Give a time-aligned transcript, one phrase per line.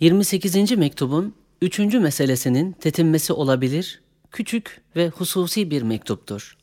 [0.00, 0.76] 28.
[0.76, 1.78] mektubun 3.
[1.78, 6.56] meselesinin tetinmesi olabilir, küçük ve hususi bir mektuptur.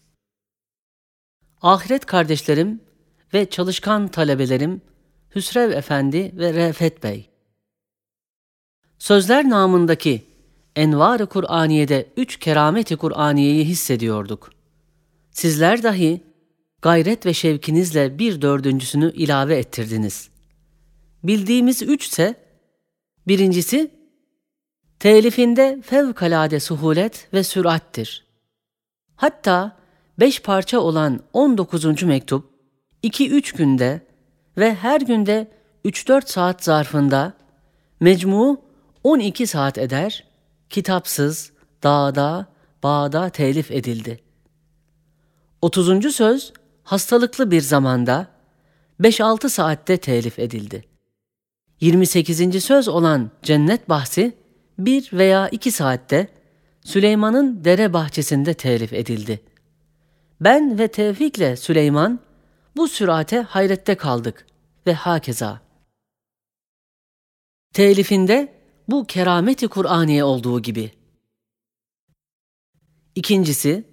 [1.61, 2.81] Ahiret kardeşlerim
[3.33, 4.81] ve çalışkan talebelerim
[5.35, 7.29] Hüsrev Efendi ve Refet Bey.
[9.00, 10.25] Sözler namındaki
[10.75, 14.51] Envar-ı Kur'aniye'de üç kerameti Kur'aniyeyi hissediyorduk.
[15.31, 16.21] Sizler dahi
[16.81, 20.29] gayret ve şevkinizle bir dördüncüsünü ilave ettirdiniz.
[21.23, 22.46] Bildiğimiz üçse,
[23.28, 23.91] birincisi,
[25.00, 28.26] telifinde fevkalade suhulet ve sürattir.
[29.16, 29.77] Hatta
[30.20, 32.04] beş parça olan 19.
[32.04, 32.49] mektup,
[33.04, 34.02] 2-3 günde
[34.58, 35.48] ve her günde
[35.85, 37.34] 3-4 saat zarfında
[37.99, 38.62] mecmu
[39.04, 40.23] 12 saat eder,
[40.70, 41.52] kitapsız,
[41.84, 42.46] dağda,
[42.84, 44.20] bağda telif edildi.
[45.62, 46.16] 30.
[46.16, 48.27] söz hastalıklı bir zamanda
[49.02, 50.96] 5-6 saatte telif edildi.
[51.81, 52.63] 28.
[52.63, 54.38] söz olan cennet bahsi
[54.80, 56.27] bir veya iki saatte
[56.81, 59.43] Süleyman'ın dere bahçesinde telif edildi.
[60.41, 62.20] Ben ve Tevfik'le Süleyman
[62.76, 64.48] bu sürate hayrette kaldık
[64.88, 65.62] ve hakeza.
[67.74, 68.54] Telifinde
[68.88, 70.92] bu kerameti Kur'aniye olduğu gibi.
[73.16, 73.84] İkincisi,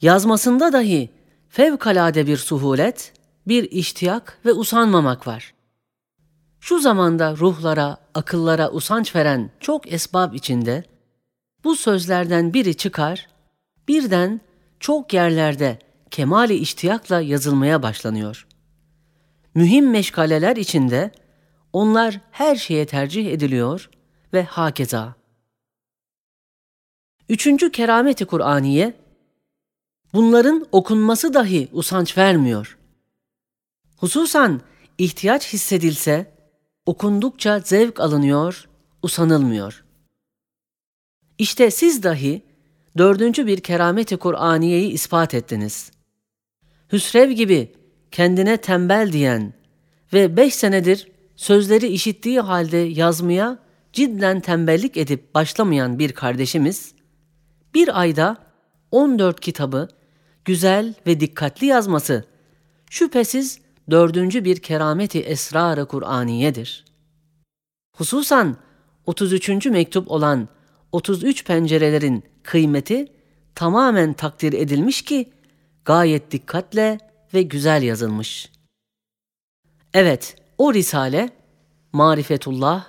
[0.00, 1.10] yazmasında dahi
[1.48, 3.12] fevkalade bir suhulet,
[3.48, 5.54] bir iştiyak ve usanmamak var.
[6.64, 10.84] Şu zamanda ruhlara, akıllara usanç veren çok esbab içinde,
[11.64, 13.28] bu sözlerden biri çıkar,
[13.88, 14.40] birden
[14.80, 15.78] çok yerlerde
[16.10, 18.46] kemali iştiyakla yazılmaya başlanıyor.
[19.54, 21.10] Mühim meşgaleler içinde
[21.72, 23.90] onlar her şeye tercih ediliyor
[24.32, 25.14] ve hakeza.
[27.28, 28.94] Üçüncü kerameti Kur'aniye,
[30.12, 32.78] bunların okunması dahi usanç vermiyor.
[33.96, 34.60] Hususan
[34.98, 36.33] ihtiyaç hissedilse,
[36.86, 38.68] okundukça zevk alınıyor,
[39.02, 39.84] usanılmıyor.
[41.38, 42.42] İşte siz dahi
[42.98, 45.90] dördüncü bir kerameti Kur'aniyeyi ispat ettiniz.
[46.92, 47.72] Hüsrev gibi
[48.10, 49.52] kendine tembel diyen
[50.12, 53.58] ve beş senedir sözleri işittiği halde yazmaya
[53.92, 56.94] cidden tembellik edip başlamayan bir kardeşimiz,
[57.74, 58.36] bir ayda
[58.90, 59.88] 14 kitabı
[60.44, 62.24] güzel ve dikkatli yazması
[62.90, 66.84] şüphesiz dördüncü bir kerameti esrarı Kur'aniyedir.
[67.96, 68.56] Hususan
[69.06, 69.66] 33.
[69.66, 70.48] mektup olan
[70.92, 73.12] 33 pencerelerin kıymeti
[73.54, 75.32] tamamen takdir edilmiş ki
[75.84, 76.98] gayet dikkatle
[77.34, 78.52] ve güzel yazılmış.
[79.94, 81.30] Evet, o risale
[81.92, 82.88] marifetullah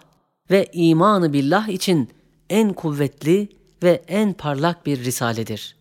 [0.51, 2.09] ve imanı billah için
[2.49, 3.49] en kuvvetli
[3.83, 5.75] ve en parlak bir risaledir.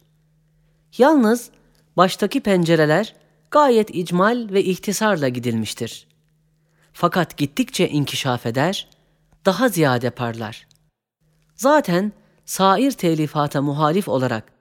[0.98, 1.50] Yalnız
[1.96, 3.14] baştaki pencereler
[3.54, 6.06] gayet icmal ve ihtisarla gidilmiştir.
[6.92, 8.88] Fakat gittikçe inkişaf eder,
[9.44, 10.66] daha ziyade parlar.
[11.54, 12.12] Zaten
[12.44, 14.53] sair telifata muhalif olarak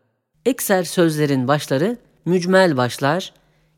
[0.45, 3.33] ekser sözlerin başları mücmel başlar,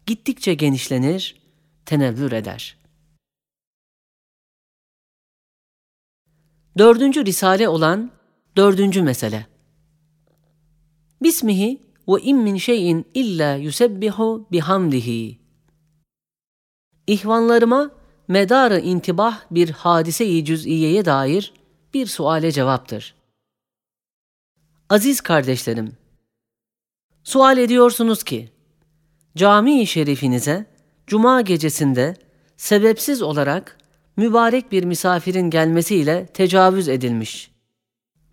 [0.05, 1.41] gittikçe genişlenir,
[1.85, 2.77] tenevvür eder.
[6.77, 8.11] Dördüncü risale olan
[8.57, 9.45] dördüncü mesele.
[11.21, 15.39] Bismihi ve in min şeyin illa yusebbihu bihamdihi.
[17.07, 17.91] İhvanlarıma
[18.27, 21.53] medarı intibah bir hadise-i cüz'iyeye dair
[21.93, 23.15] bir suale cevaptır.
[24.89, 25.93] Aziz kardeşlerim,
[27.23, 28.49] sual ediyorsunuz ki,
[29.37, 30.65] cami-i şerifinize
[31.07, 32.15] cuma gecesinde
[32.57, 33.77] sebepsiz olarak
[34.17, 37.51] mübarek bir misafirin gelmesiyle tecavüz edilmiş.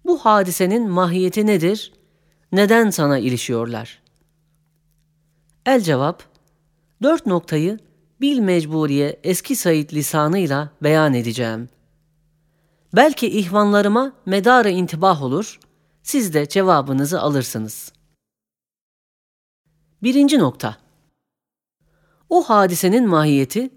[0.04, 1.93] Bu hadisenin mahiyeti nedir?
[2.53, 4.03] Neden sana ilişiyorlar?
[5.67, 6.23] El cevap,
[7.03, 7.79] dört noktayı
[8.21, 11.69] bil mecburiye eski Said lisanıyla beyan edeceğim.
[12.93, 15.61] Belki ihvanlarıma medarı intibah olur,
[16.03, 17.93] siz de cevabınızı alırsınız.
[20.03, 20.77] Birinci nokta.
[22.29, 23.71] O hadisenin mahiyeti,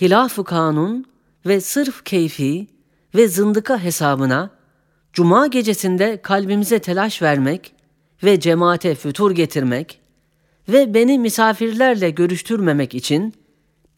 [0.00, 1.04] hilaf-ı kanun
[1.46, 2.66] ve sırf keyfi
[3.14, 4.50] ve zındıka hesabına
[5.12, 7.79] cuma gecesinde kalbimize telaş vermek
[8.24, 10.00] ve cemaate fütur getirmek
[10.68, 13.34] ve beni misafirlerle görüştürmemek için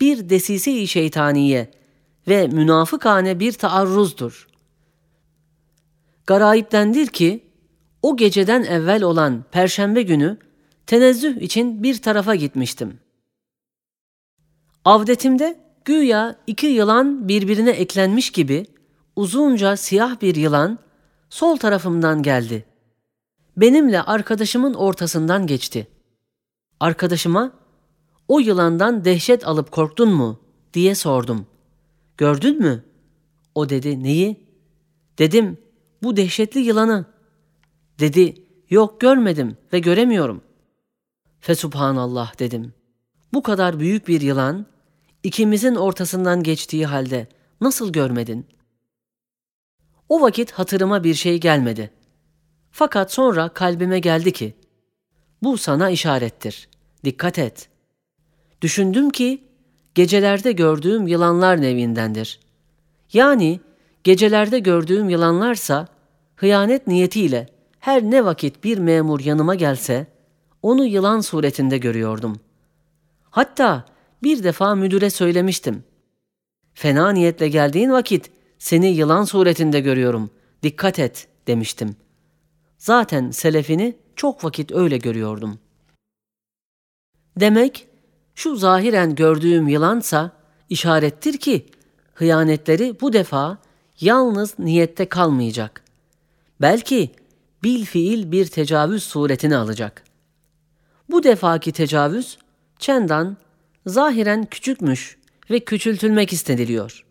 [0.01, 1.71] bir desise-i şeytaniye
[2.29, 4.49] ve münafıkane bir taarruzdur.
[6.27, 7.45] Garayiptendir ki
[8.03, 10.37] o geceden evvel olan perşembe günü
[10.87, 12.99] tenezzüh için bir tarafa gitmiştim.
[14.85, 18.67] Avdetimde güya iki yılan birbirine eklenmiş gibi
[19.17, 20.79] uzunca siyah bir yılan
[21.31, 22.72] sol tarafımdan geldi.
[23.57, 25.89] Benimle arkadaşımın ortasından geçti.
[26.81, 27.53] Arkadaşıma
[28.29, 30.41] o yılandan dehşet alıp korktun mu
[30.75, 31.47] diye sordum.
[32.17, 32.85] Gördün mü?
[33.55, 34.47] O dedi neyi?
[35.19, 35.59] Dedim
[36.03, 37.07] bu dehşetli yılanı.
[37.99, 40.43] Dedi yok görmedim ve göremiyorum.
[41.41, 42.75] Fesubhanallah dedim.
[43.35, 44.67] Bu kadar büyük bir yılan
[45.23, 47.27] ikimizin ortasından geçtiği halde
[47.61, 48.47] nasıl görmedin?
[50.09, 51.91] O vakit hatırıma bir şey gelmedi.
[52.73, 54.55] Fakat sonra kalbime geldi ki
[55.43, 56.69] bu sana işarettir.
[57.05, 57.69] Dikkat et.
[58.63, 59.45] Düşündüm ki
[59.95, 62.41] gecelerde gördüğüm yılanlar nevindendir.
[63.13, 63.61] Yani
[64.05, 65.89] gecelerde gördüğüm yılanlarsa
[66.37, 67.49] hıyanet niyetiyle
[67.81, 70.07] her ne vakit bir memur yanıma gelse
[70.63, 72.41] onu yılan suretinde görüyordum.
[73.31, 73.85] Hatta
[74.23, 75.85] bir defa müdüre söylemiştim.
[76.75, 80.31] Fena niyetle geldiğin vakit seni yılan suretinde görüyorum.
[80.63, 81.97] Dikkat et demiştim.
[82.83, 85.59] Zaten selefini çok vakit öyle görüyordum.
[87.41, 87.87] Demek
[88.35, 90.31] şu zahiren gördüğüm yılansa
[90.69, 91.67] işarettir ki
[92.15, 93.59] hıyanetleri bu defa
[94.01, 95.85] yalnız niyette kalmayacak.
[96.61, 97.11] Belki
[97.63, 100.05] bil fiil bir tecavüz suretini alacak.
[101.11, 102.39] Bu defaki tecavüz
[102.79, 103.37] çendan
[103.87, 105.19] zahiren küçükmüş
[105.51, 107.05] ve küçültülmek isteniliyor.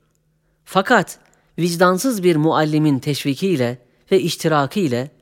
[0.65, 1.19] Fakat
[1.59, 3.77] vicdansız bir muallimin teşvikiyle
[4.11, 5.20] ve iştirakiyle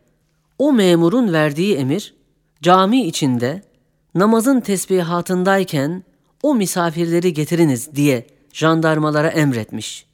[0.60, 2.14] o memurun verdiği emir
[2.62, 3.62] cami içinde
[4.16, 6.04] namazın tesbihatındayken
[6.44, 10.06] o misafirleri getiriniz diye jandarmalara emretmiş.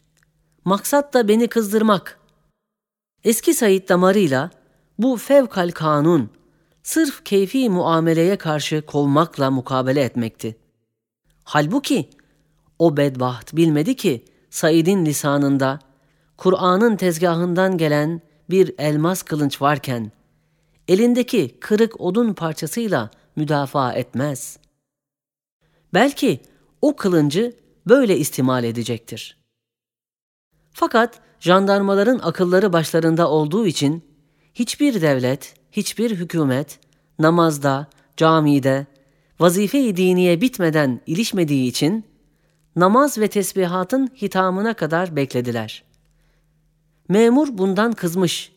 [0.66, 2.20] Maksat da beni kızdırmak.
[3.24, 4.52] Eski Said damarıyla
[5.00, 6.30] bu fevkal kanun
[6.84, 10.56] sırf keyfi muameleye karşı kovmakla mukabele etmekti.
[11.44, 12.10] Halbuki
[12.80, 15.80] o bedbaht bilmedi ki Said'in lisanında
[16.38, 20.12] Kur'an'ın tezgahından gelen bir elmas kılınç varken
[20.88, 24.60] elindeki kırık odun parçasıyla müdafaa etmez.
[25.94, 26.40] Belki
[26.82, 27.54] o kılıncı
[27.88, 29.38] böyle istimal edecektir.
[30.72, 34.04] Fakat jandarmaların akılları başlarında olduğu için
[34.54, 36.80] hiçbir devlet, hiçbir hükümet
[37.20, 37.88] namazda,
[38.18, 38.86] camide,
[39.40, 42.06] vazife-i diniye bitmeden ilişmediği için
[42.76, 45.84] namaz ve tesbihatın hitamına kadar beklediler.
[47.10, 48.55] Memur bundan kızmış.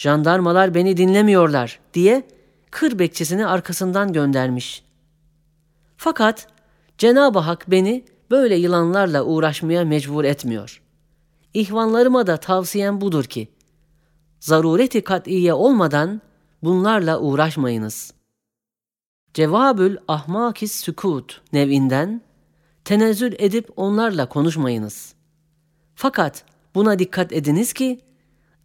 [0.00, 2.28] Jandarmalar beni dinlemiyorlar diye
[2.70, 4.84] kır bekçisini arkasından göndermiş.
[5.96, 6.48] Fakat
[6.98, 10.82] Cenab-ı Hak beni böyle yılanlarla uğraşmaya mecbur etmiyor.
[11.54, 13.48] İhvanlarıma da tavsiyem budur ki,
[14.40, 16.20] zarureti kat'iye olmadan
[16.62, 18.14] bunlarla uğraşmayınız.
[19.34, 22.22] Cevabül ahmakis sükut nevinden
[22.84, 25.14] tenezzül edip onlarla konuşmayınız.
[25.94, 26.44] Fakat
[26.74, 28.00] buna dikkat ediniz ki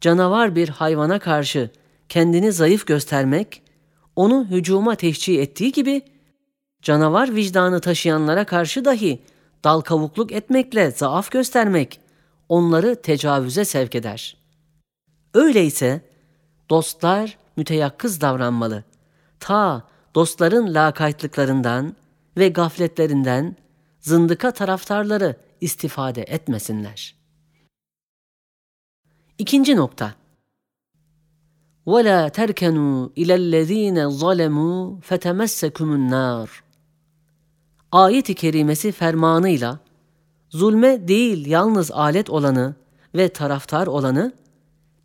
[0.01, 1.69] canavar bir hayvana karşı
[2.09, 3.61] kendini zayıf göstermek
[4.15, 6.01] onu hücuma teşcih ettiği gibi
[6.81, 9.21] canavar vicdanı taşıyanlara karşı dahi
[9.63, 11.99] dal kavukluk etmekle zaaf göstermek
[12.49, 14.37] onları tecavüze sevk eder.
[15.33, 16.01] Öyleyse
[16.69, 18.83] dostlar müteyakkız davranmalı.
[19.39, 21.95] Ta dostların lakaytlıklarından
[22.37, 23.55] ve gafletlerinden
[23.99, 27.15] zındıka taraftarları istifade etmesinler.
[29.38, 30.14] İkinci nokta.
[31.86, 36.48] وَلَا تَرْكَنُوا اِلَى الَّذ۪ينَ ظَلَمُوا فَتَمَسَّكُمُ النَّارِ
[37.92, 39.78] Ayet-i kerimesi fermanıyla
[40.50, 42.74] zulme değil yalnız alet olanı
[43.14, 44.32] ve taraftar olanı,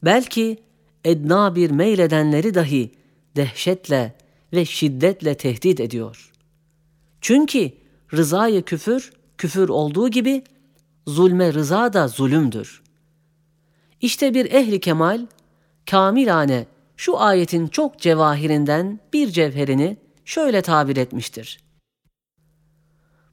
[0.04, 0.58] belki
[1.04, 2.92] edna bir meyledenleri dahi
[3.36, 4.16] dehşetle
[4.54, 6.32] ve şiddetle tehdit ediyor.
[7.22, 7.72] Çünkü
[8.14, 10.44] rızayı küfür, küfür olduğu gibi
[11.08, 12.84] zulme rıza da zulümdür.
[14.01, 15.27] İşte bir ehli kemal,
[15.91, 16.67] kamilane
[16.97, 21.61] şu ayetin çok cevahirinden bir cevherini şöyle tabir etmiştir.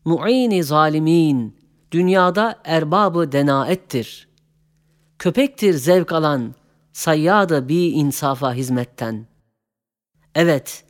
[0.06, 1.58] Mu'ini zalimin,
[1.92, 4.28] dünyada erbabı denaettir.
[5.20, 6.56] Köpektir zevk alan,
[6.94, 9.28] sayyadı bir insafa hizmetten.
[10.36, 10.86] Evet,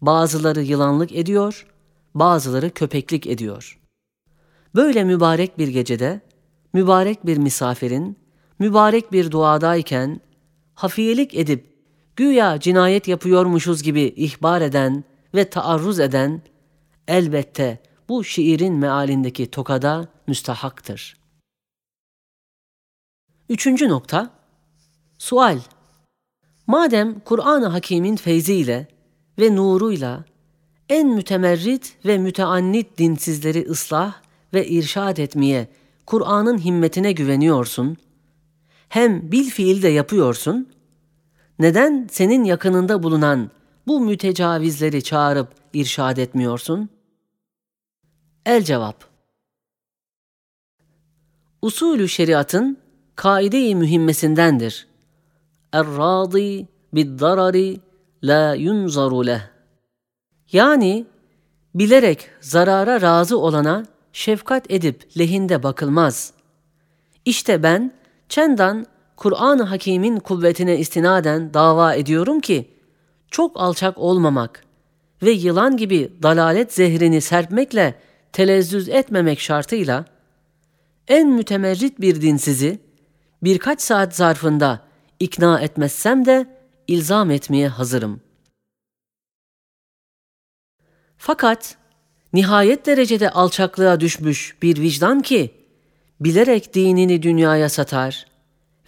[0.00, 1.66] bazıları yılanlık ediyor,
[2.14, 3.80] bazıları köpeklik ediyor.
[4.74, 6.20] Böyle mübarek bir gecede,
[6.72, 8.21] mübarek bir misafirin,
[8.62, 10.20] mübarek bir duadayken,
[10.74, 11.76] hafiyelik edip,
[12.16, 15.04] güya cinayet yapıyormuşuz gibi ihbar eden
[15.34, 16.42] ve taarruz eden,
[17.08, 21.16] elbette bu şiirin mealindeki tokada müstahaktır.
[23.48, 24.30] Üçüncü nokta,
[25.18, 25.58] sual.
[26.66, 28.86] Madem Kur'an-ı Hakîm'in feyziyle
[29.38, 30.24] ve nuruyla
[30.88, 34.14] en mütemerrit ve müteannit dinsizleri ıslah
[34.54, 35.68] ve irşad etmeye
[36.06, 37.96] Kur'an'ın himmetine güveniyorsun,
[38.92, 40.68] hem bil fiil de yapıyorsun,
[41.58, 43.50] neden senin yakınında bulunan
[43.86, 46.88] bu mütecavizleri çağırıp irşad etmiyorsun?
[48.46, 49.04] El cevap
[51.62, 52.78] Usulü şeriatın
[53.16, 54.86] kaide-i mühimmesindendir.
[55.72, 57.80] Er-râdi bid-darari
[58.22, 59.42] la yunzaru leh.
[60.52, 61.06] Yani
[61.74, 66.32] bilerek zarara razı olana şefkat edip lehinde bakılmaz.
[67.24, 68.01] İşte ben
[68.32, 68.86] çendan
[69.16, 72.70] Kur'an-ı Hakîm'in kuvvetine istinaden dava ediyorum ki
[73.30, 74.64] çok alçak olmamak
[75.22, 77.94] ve yılan gibi dalalet zehrini serpmekle
[78.32, 80.04] telezzüz etmemek şartıyla
[81.08, 82.78] en mütemerrit bir dinsizi
[83.42, 84.80] birkaç saat zarfında
[85.20, 86.46] ikna etmezsem de
[86.88, 88.20] ilzam etmeye hazırım.
[91.16, 91.76] Fakat
[92.32, 95.61] nihayet derecede alçaklığa düşmüş bir vicdan ki
[96.24, 98.26] bilerek dinini dünyaya satar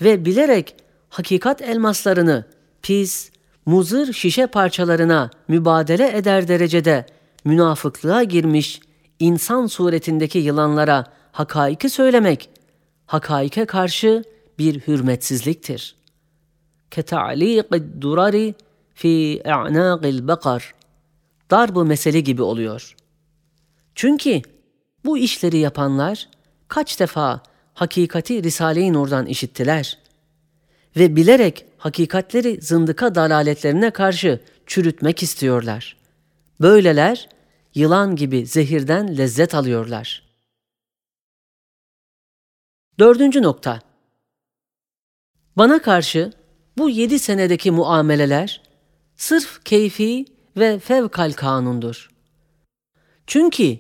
[0.01, 0.77] ve bilerek
[1.09, 2.45] hakikat elmaslarını
[2.83, 3.31] pis,
[3.67, 7.07] muzır şişe parçalarına mübadele eder derecede
[7.45, 8.81] münafıklığa girmiş
[9.19, 12.51] insan suretindeki yılanlara hakaiki söylemek,
[13.07, 14.25] hakaike karşı
[14.59, 15.97] bir hürmetsizliktir.
[16.91, 18.55] Keta'liqid durari
[18.95, 20.75] fi i'naqil bakar.
[21.51, 22.97] Darbu mesele gibi oluyor.
[23.95, 24.43] Çünkü
[25.05, 26.29] bu işleri yapanlar
[26.69, 27.43] kaç defa
[27.75, 29.99] hakikati Risale-i Nur'dan işittiler
[30.97, 35.97] ve bilerek hakikatleri zındıka dalaletlerine karşı çürütmek istiyorlar.
[36.61, 37.29] Böyleler
[37.75, 40.23] yılan gibi zehirden lezzet alıyorlar.
[42.99, 43.81] Dördüncü nokta.
[45.57, 46.33] Bana karşı
[46.79, 48.63] bu yedi senedeki muameleler
[49.17, 50.25] sırf keyfi
[50.57, 52.11] ve fevkal kanundur.
[53.27, 53.79] Çünkü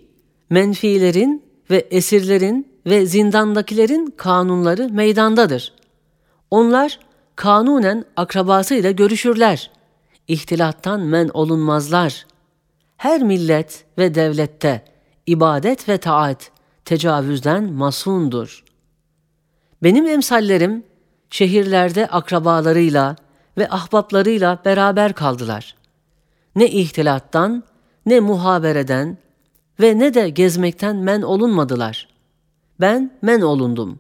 [0.51, 5.73] menfilerin ve esirlerin ve zindandakilerin kanunları meydandadır.
[6.51, 6.99] Onlar
[7.37, 9.71] kanunen akrabasıyla görüşürler.
[10.29, 12.27] İhtilattan men olunmazlar.
[12.97, 14.85] Her millet ve devlette
[15.27, 16.51] ibadet ve taat
[16.85, 18.65] tecavüzden masundur.
[19.83, 20.85] Benim emsallerim
[21.31, 23.17] şehirlerde akrabalarıyla
[23.59, 25.75] ve ahbaplarıyla beraber kaldılar.
[26.57, 27.65] Ne ihtilattan,
[28.07, 29.19] ne muhabereden
[29.81, 32.14] ve ne de gezmekten men olunmadılar.
[32.81, 33.99] Ben men olundum.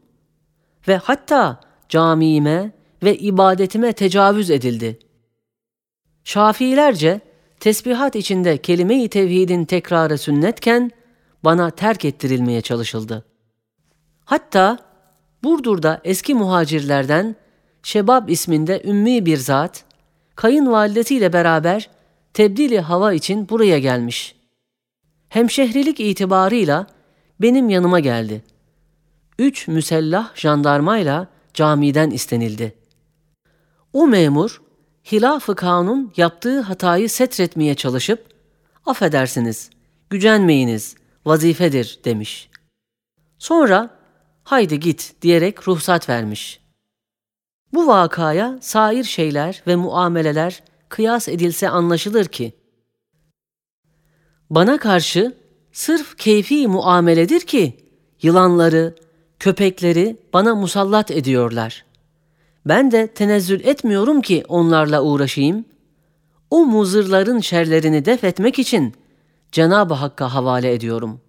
[0.88, 4.98] Ve hatta camiime ve ibadetime tecavüz edildi.
[6.24, 7.20] Şafiilerce
[7.60, 10.90] tesbihat içinde kelime-i tevhidin tekrarı sünnetken
[11.44, 13.24] bana terk ettirilmeye çalışıldı.
[14.24, 14.78] Hatta
[15.42, 17.36] Burdur'da eski muhacirlerden
[17.82, 19.84] Şebab isminde ümmi bir zat,
[20.36, 21.90] kayınvalidesiyle beraber
[22.34, 24.34] tebdili hava için buraya gelmiş.
[25.28, 26.86] Hemşehrilik itibarıyla
[27.40, 28.44] benim yanıma geldi.
[29.38, 32.74] Üç müsellah jandarmayla camiden istenildi.
[33.92, 34.62] O memur,
[35.12, 38.26] hilaf-ı kanun yaptığı hatayı setretmeye çalışıp,
[38.86, 39.70] affedersiniz,
[40.10, 42.50] gücenmeyiniz, vazifedir demiş.
[43.38, 43.90] Sonra,
[44.44, 46.60] haydi git diyerek ruhsat vermiş.
[47.72, 52.52] Bu vakaya sair şeyler ve muameleler kıyas edilse anlaşılır ki,
[54.50, 55.36] bana karşı
[55.72, 57.90] sırf keyfi muameledir ki,
[58.22, 58.94] yılanları,
[59.44, 61.84] köpekleri bana musallat ediyorlar.
[62.66, 65.64] Ben de tenezzül etmiyorum ki onlarla uğraşayım.
[66.50, 68.94] O muzırların şerlerini def etmek için
[69.52, 71.20] Cenab-ı Hakk'a havale ediyorum.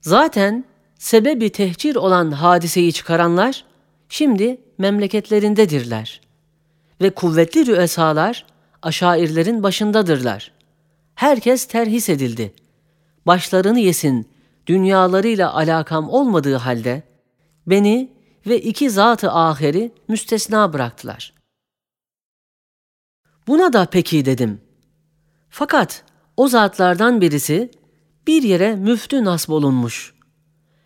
[0.00, 0.64] Zaten
[0.98, 3.64] sebebi tehcir olan hadiseyi çıkaranlar
[4.08, 6.20] şimdi memleketlerindedirler.
[7.00, 8.46] Ve kuvvetli rüesalar
[8.82, 10.52] aşairlerin başındadırlar.
[11.14, 12.52] Herkes terhis edildi.
[13.26, 14.35] Başlarını yesin,
[14.66, 17.02] dünyalarıyla alakam olmadığı halde
[17.66, 18.12] beni
[18.46, 21.34] ve iki zatı aheri müstesna bıraktılar.
[23.46, 24.60] Buna da peki dedim.
[25.50, 26.04] Fakat
[26.36, 27.70] o zatlardan birisi
[28.26, 30.14] bir yere müftü nasb olunmuş.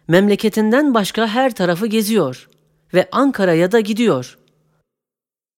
[0.08, 2.48] Memleketinden başka her tarafı geziyor
[2.94, 4.38] ve Ankara'ya da gidiyor.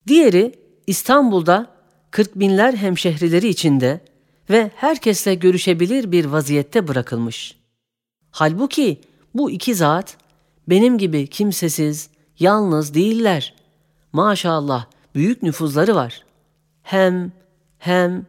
[0.06, 0.54] Diğeri
[0.86, 1.66] İstanbul'da
[2.10, 4.00] kırk binler hemşehrileri içinde
[4.50, 7.61] ve herkesle görüşebilir bir vaziyette bırakılmış.
[8.32, 9.00] Halbuki
[9.34, 10.16] bu iki zat
[10.68, 13.54] benim gibi kimsesiz, yalnız değiller.
[14.12, 16.24] Maşallah büyük nüfuzları var.
[16.82, 17.32] Hem,
[17.78, 18.26] hem.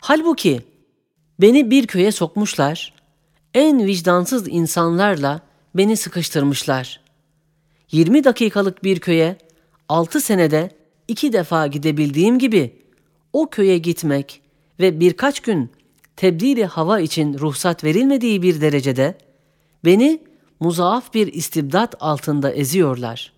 [0.00, 0.62] Halbuki
[1.40, 2.94] beni bir köye sokmuşlar,
[3.54, 5.40] en vicdansız insanlarla
[5.74, 7.00] beni sıkıştırmışlar.
[7.92, 9.36] 20 dakikalık bir köye
[9.88, 10.70] 6 senede
[11.08, 12.82] iki defa gidebildiğim gibi
[13.32, 14.40] o köye gitmek
[14.80, 15.70] ve birkaç gün
[16.16, 19.18] tebdili hava için ruhsat verilmediği bir derecede
[19.84, 20.22] beni
[20.60, 23.32] muzaaf bir istibdat altında eziyorlar.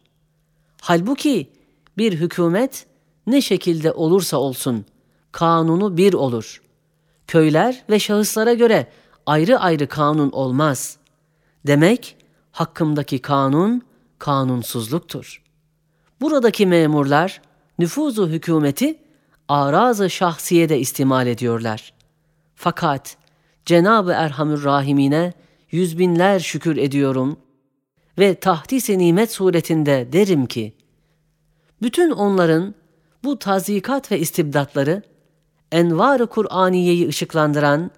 [0.81, 1.51] Halbuki
[1.99, 2.87] bir hükümet
[3.27, 4.85] ne şekilde olursa olsun
[5.33, 6.63] kanunu bir olur.
[7.27, 8.87] Köyler ve şahıslara göre
[9.27, 10.97] ayrı ayrı kanun olmaz.
[11.67, 12.17] Demek
[12.53, 13.83] hakkımdaki kanun
[14.19, 15.43] kanunsuzluktur.
[16.21, 17.43] Buradaki memurlar
[17.79, 18.99] nüfuzu hükümeti
[19.49, 21.93] arazı şahsiyede istimal ediyorlar.
[22.57, 23.17] Fakat
[23.67, 25.33] Cenab-ı Erhamür Rahimine
[25.71, 27.37] yüz binler şükür ediyorum
[28.19, 30.73] ve tahdis-i nimet suretinde derim ki,
[31.83, 32.75] bütün onların
[33.25, 35.03] bu tazikat ve istibdatları,
[35.73, 37.91] envar-ı Kur'aniyeyi ışıklandıran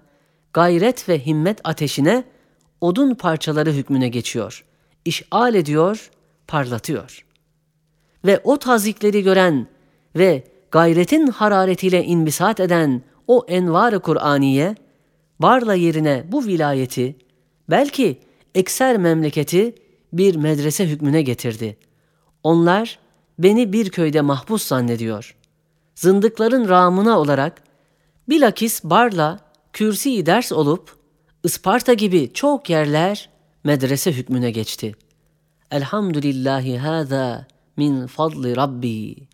[0.53, 2.23] gayret ve himmet ateşine
[2.81, 4.65] odun parçaları hükmüne geçiyor,
[5.05, 6.11] işal ediyor,
[6.47, 7.25] parlatıyor.
[8.25, 9.67] Ve o tazikleri gören
[10.15, 14.75] ve gayretin hararetiyle inbisat eden o envar-ı Kur'aniye,
[15.39, 17.15] Barla yerine bu vilayeti,
[17.69, 18.19] belki
[18.55, 19.75] ekser memleketi
[20.13, 21.77] bir medrese hükmüne getirdi.
[22.43, 22.99] Onlar
[23.39, 25.35] beni bir köyde mahpus zannediyor.
[25.95, 27.63] Zındıkların ramına olarak
[28.29, 29.39] bilakis Barla
[29.73, 30.99] kürsi ders olup
[31.43, 33.29] Isparta gibi çok yerler
[33.63, 34.95] medrese hükmüne geçti.
[35.71, 39.28] Elhamdülillahi hâzâ min fadli Rabbi.